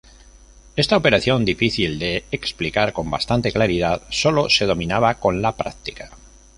[0.75, 6.09] Esta operación, difícil de explicar con bastante claridad, sólo se dominaba con la práctica.